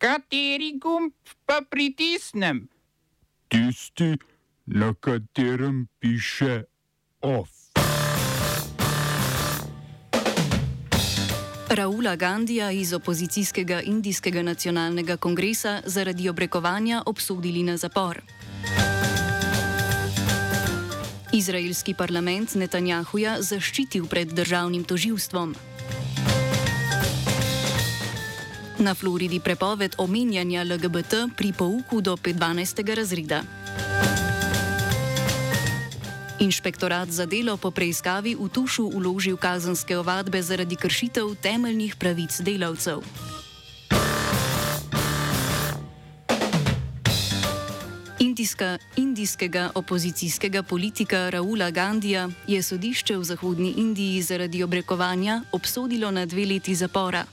[0.00, 1.12] Kateri gumb
[1.44, 2.68] pa pritisnem?
[3.52, 4.16] Tisti,
[4.66, 6.62] na katerem piše
[7.20, 7.50] OF.
[11.68, 18.22] Raula Gandija iz opozicijskega Indijskega nacionalnega kongresa zaradi obrekovanja obsodili na zapor.
[21.32, 25.54] Izraelski parlament Netanjahuja zaščitil pred državnim toživstvom.
[28.80, 32.80] Na Floridi prepoved omenjanja LGBT pri pouku do 12.
[32.96, 33.44] razreda.
[36.40, 43.04] Inšpektorat za delo po preiskavi v Tušu uložil kazenske ovadbe zaradi kršitev temeljnih pravic delavcev.
[48.40, 56.26] Indijska, indijskega opozicijskega politika Raula Gandija je sodišče v Zahodnji Indiji zaradi obrekovanja obsodilo na
[56.26, 57.24] dve leti zapora.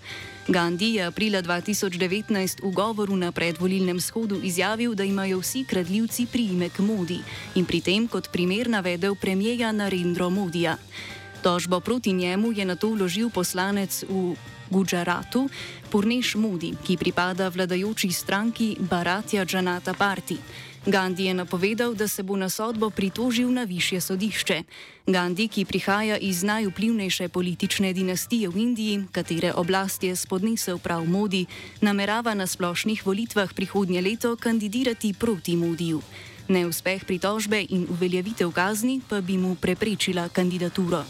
[0.48, 6.80] Gandhi je aprila 2019 v govoru na predvolilnem shodu izjavil, da imajo vsi kradljivci priimek
[6.80, 7.22] Modi
[7.56, 10.76] in pri tem kot primer navedel premijeja Narendro Modija.
[11.42, 14.36] Tožbo proti njemu je na to vložil poslanec v
[14.70, 15.50] Gujaratu,
[15.90, 20.38] Purneš Modi, ki pripada vladajoči stranki Baratja Džanata Parti.
[20.88, 24.64] Gandhi je napovedal, da se bo na sodbo pritožil na više sodišče.
[25.08, 31.46] Gandhi, ki prihaja iz najvplivnejše politične dinastije v Indiji, katere oblast je spodnesel prav Modi,
[31.82, 36.02] namerava na splošnih volitvah prihodnje leto kandidirati proti Modiju.
[36.48, 41.04] Neuspeh pritožbe in uveljavitev kazni pa bi mu preprečila kandidaturo.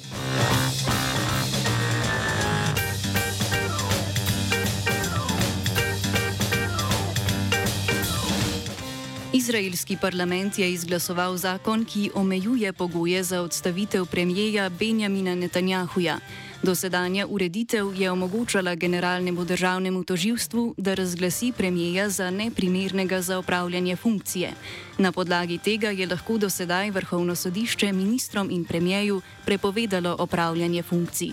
[9.33, 16.19] Izraelski parlament je izglasoval zakon, ki omejuje pogoje za odstavitev premijeja Benjamina Netanjahuja.
[16.63, 24.51] Dosedanja ureditev je omogočala generalnemu državnemu toživstvu, da razglasi premijeja za neprimernega za opravljanje funkcije.
[24.97, 31.31] Na podlagi tega je lahko dosedaj vrhovno sodišče ministrom in premijeju prepovedalo opravljanje funkcij.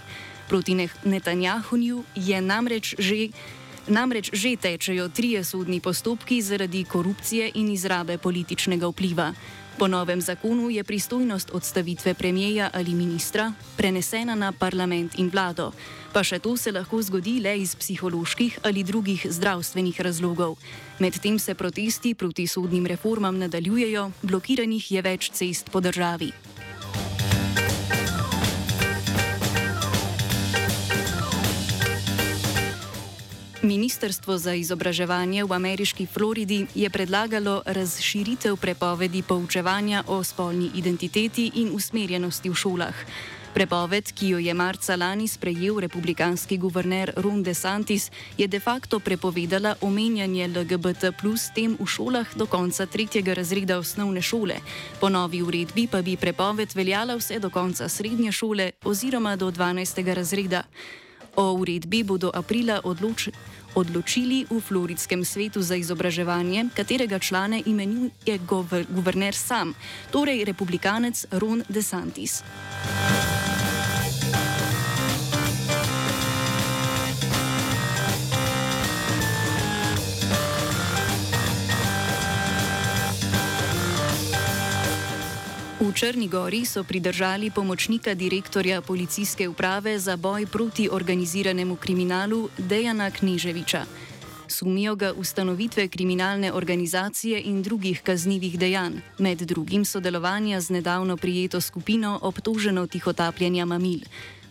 [0.48, 3.28] Proti Netanjahuju je namreč že.
[3.88, 9.34] Namreč že tečejo trije sodni postopki zaradi korupcije in izrabe političnega vpliva.
[9.78, 15.72] Po novem zakonu je pristojnost odstavitve premijeja ali ministra prenesena na parlament in vlado,
[16.12, 20.56] pa še to se lahko zgodi le iz psiholoških ali drugih zdravstvenih razlogov.
[20.98, 26.53] Medtem se protesti proti sodnim reformam nadaljujejo, blokiranih je več cest po državi.
[33.64, 41.72] Ministrstvo za izobraževanje v ameriški Floridi je predlagalo razširitev prepovedi poučevanja o spolni identiteti in
[41.72, 42.94] usmerjenosti v šolah.
[43.54, 49.76] Prepoved, ki jo je marca lani sprejel republikanski guverner Ron DeSantis, je de facto prepovedala
[49.80, 54.60] omenjanje LGBT plus tem v šolah do konca tretjega razreda osnovne šole.
[55.00, 60.14] Po novi uredbi pa bi prepoved veljala vse do konca srednje šole oziroma do 12.
[60.14, 60.62] razreda.
[61.36, 63.28] O uredbi bodo aprila odloč
[63.74, 68.38] odločili v Floridskem svetu za izobraževanje, katerega člane imenuje
[68.88, 69.74] guverner sam,
[70.10, 72.42] torej republikanec Ron DeSantis.
[85.84, 93.10] V Črni Gori so pridržali pomočnika direktorja policijske uprave za boj proti organiziranemu kriminalu Dejana
[93.10, 93.84] Kneževiča.
[94.48, 101.60] Sumijo ga ustanovitve kriminalne organizacije in drugih kaznjivih dejanj, med drugim sodelovanja z nedavno prijeto
[101.60, 104.00] skupino obtoženo tihotapljenja mamil.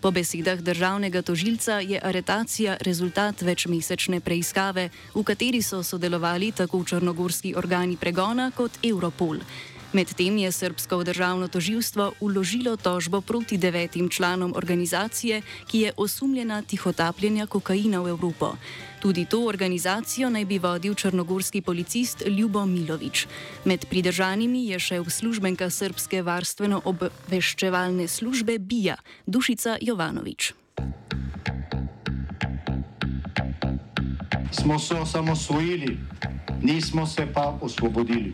[0.02, 7.56] Po besedah državnega tožilca je aretacija rezultat večmesečne preiskave, v kateri so sodelovali tako črnogorski
[7.56, 9.38] organi pregona kot Europol.
[9.94, 17.46] Medtem je Srbsko državno toživstvo uložilo tožbo proti devetim članom organizacije, ki je osumljena tihotapljenja
[17.46, 18.56] kokaina v Evropo.
[19.02, 23.28] Tudi to organizacijo naj bi vodil črnogorski policist Ljubo Milovič.
[23.66, 28.98] Med pridržanimi je še uslužbenka Srbske varstveno-obveščevalne službe BIA,
[29.28, 30.54] Dušica Jovanovič.
[34.52, 35.98] Smo se osamosvojili,
[36.62, 38.34] nismo se pa osvobodili.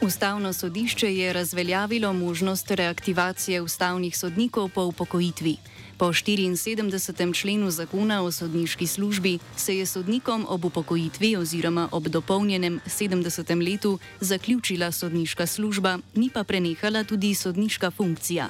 [0.00, 5.56] Ustavno sodišče je razveljavilo možnost reaktivacije ustavnih sodnikov po upokojitvi.
[5.96, 7.40] Po 74.
[7.40, 13.70] členu zakona o sodniški službi se je sodnikom ob upokojitvi oziroma ob dopolnjenem 70.
[13.72, 18.48] letu zaključila sodniška služba, ni pa prenehala tudi sodniška funkcija.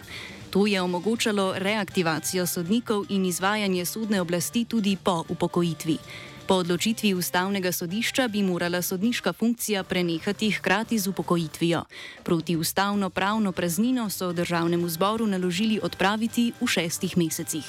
[0.50, 5.99] To je omogočalo reaktivacijo sodnikov in izvajanje sodne oblasti tudi po upokojitvi.
[6.49, 11.83] Po odločitvi ustavnega sodišča bi morala sodniška funkcija prenehati hkrati z upokojitvijo.
[12.25, 17.65] Proti ustavno pravno praznino so državnemu zboru naložili odpraviti v šestih mesecih.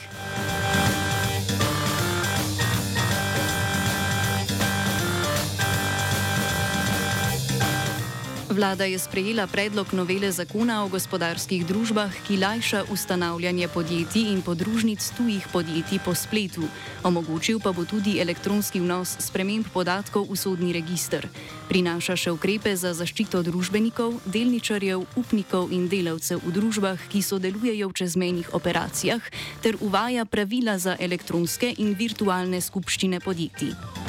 [8.59, 14.99] Vlada je sprejela predlog novele zakona o gospodarskih družbah, ki lajša ustanavljanje podjetij in podružnic
[15.17, 16.67] tujih podjetij po spletu.
[17.03, 21.29] Omogočil pa bo tudi elektronski vnos sprememb podatkov v sodni registr.
[21.71, 27.95] Prinaša še ukrepe za zaščito družbenikov, delničarjev, upnikov in delavcev v družbah, ki sodelujejo v
[27.95, 29.23] čezmejnih operacijah,
[29.63, 34.08] ter uvaja pravila za elektronske in virtualne skupščine podjetij.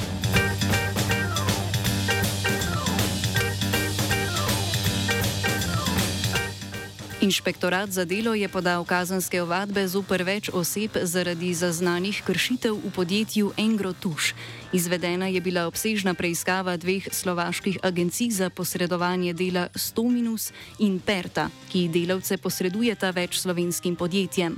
[7.21, 13.51] Inšpektorat za delo je podal kazanske ovadbe zoper več oseb zaradi zaznanih kršitev v podjetju
[13.61, 14.33] Engrotuš.
[14.73, 21.91] Izvedena je bila obsežna preiskava dveh slovaških agencij za posredovanje dela Stominus in Perta, ki
[21.93, 24.57] delavce posredujeta več slovenskim podjetjem.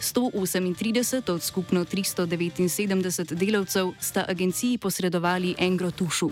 [0.00, 6.30] 138 od skupno 379 delavcev sta agenciji posredovali Engrotušu.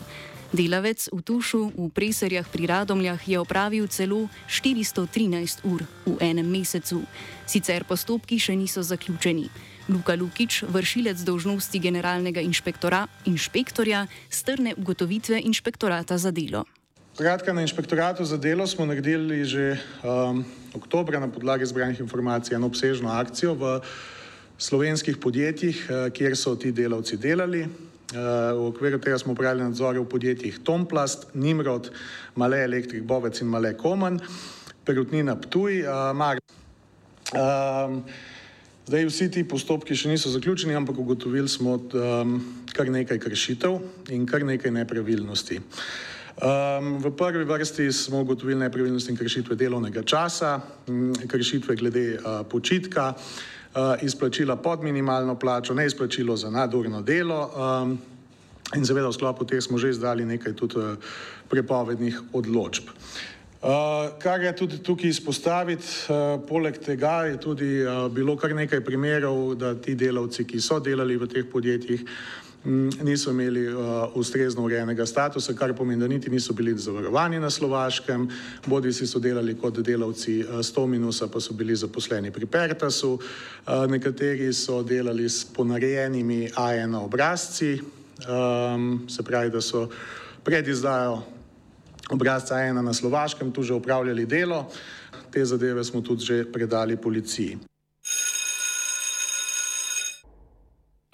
[0.55, 7.03] Delavec v Tušu v Preserjah pri Radomljah je opravil celo 413 ur v enem mesecu.
[7.51, 9.51] Sicer postopki še niso zaključeni.
[9.91, 12.43] Luka Lukič, vršilec dožnosti generalnega
[13.27, 16.63] inšpektorja, strne ugotovitve inšpektorata za delo.
[17.19, 20.45] Kratka, na inšpektoratu za delo smo naredili že um,
[20.77, 23.81] oktobra na podlagi zbranih informacij eno obsežno akcijo v
[24.59, 27.67] slovenskih podjetjih, uh, kjer so ti delavci delali.
[28.13, 31.91] V okviru tega smo upravljali nadzore v podjetjih Tomplast, Nimrod,
[32.35, 34.21] Male Elektrik, Bovec in Male Koman,
[34.85, 35.83] Perutnina Ptuj,
[36.15, 36.39] Mar.
[38.87, 41.81] Zdaj vsi ti postopki še niso zaključeni, ampak ugotovili smo
[42.73, 43.81] kar nekaj kršitev
[44.15, 45.59] in kar nekaj nepravilnosti.
[46.37, 50.61] V prvi vrsti smo ugotovili nepravilnosti in kršitve delovnega časa,
[51.29, 52.19] kršitve glede
[52.51, 53.15] počitka,
[53.77, 57.51] Eh, izplačila pod minimalno plačo, ne izplačilo za nadurno delo.
[57.83, 57.99] Um,
[58.77, 60.97] in seveda v sklopu teh smo že izdali nekaj tudi uh,
[61.49, 62.89] prepovednih odločb.
[62.89, 68.81] Uh, kar je tudi tukaj izpostaviti, uh, poleg tega je tudi uh, bilo kar nekaj
[68.81, 72.56] primerov, da ti delavci, ki so delali v teh podjetjih, uh,
[73.03, 73.83] niso imeli uh,
[74.15, 78.29] ustrezno urejenega statusa, kar pomeni, da niti niso bili zavarovani na Slovaškem,
[78.67, 83.13] bodi si so delali kot delavci uh, 100 minusa, pa so bili zaposleni pri Pertasu,
[83.15, 87.81] uh, nekateri so delali s ponarejenimi A1 obrazci,
[88.29, 89.89] um, se pravi, da so
[90.45, 91.23] pred izdajo
[92.11, 94.67] obrazca A1 na Slovaškem tu že upravljali delo,
[95.31, 97.76] te zadeve smo tudi že predali policiji.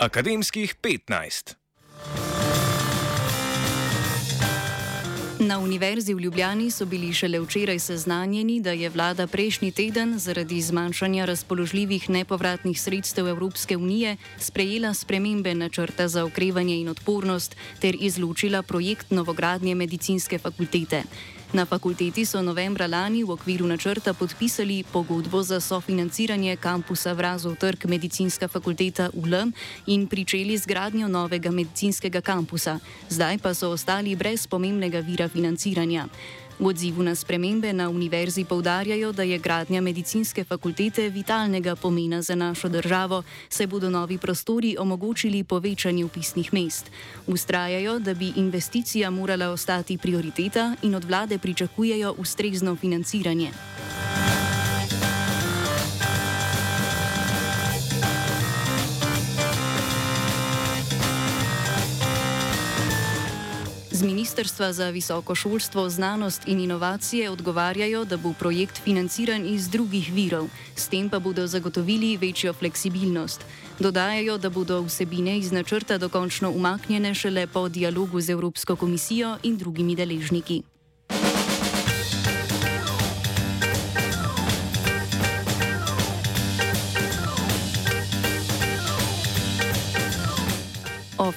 [0.03, 1.55] Akademskih 15.
[5.39, 10.59] Na Univerzi v Ljubljani so bili šele včeraj seznanjeni, da je vlada prejšnji teden zaradi
[10.63, 18.63] zmanjšanja razpoložljivih nepovratnih sredstev Evropske unije sprejela spremembe načrta za okrevanje in odpornost ter izločila
[18.63, 21.03] projekt novogradnje medicinske fakultete.
[21.53, 27.85] Na fakulteti so novembra lani v okviru načrta podpisali pogodbo za sofinanciranje kampusa Vrazov trg
[27.85, 29.53] medicinska fakulteta ULM
[29.87, 32.79] in pričeli z gradnjo novega medicinskega kampusa.
[33.09, 36.09] Zdaj pa so ostali brez pomembnega vira financiranja.
[36.59, 42.35] V odzivu na spremembe na univerzi povdarjajo, da je gradnja medicinske fakultete vitalnega pomena za
[42.35, 46.91] našo državo, saj bodo novi prostori omogočili povečanje upisnih mest.
[47.27, 53.51] Ustrajajo, da bi investicija morala ostati prioriteta in od vlade pričakujejo ustrezno financiranje.
[64.03, 70.49] Ministrstva za visoko šolstvo, znanost in inovacije odgovarjajo, da bo projekt financiran iz drugih virov,
[70.77, 73.47] s tem pa bodo zagotovili večjo fleksibilnost.
[73.79, 79.57] Dodajajo, da bodo vsebine iz načrta dokončno umaknjene šele po dialogu z Evropsko komisijo in
[79.57, 80.72] drugimi deležniki.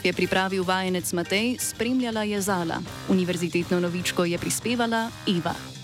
[0.06, 2.82] Je pripravil vajenec Matej, spremljala je Zala.
[3.10, 5.75] Univerzitetno novičko je prispevala Eva.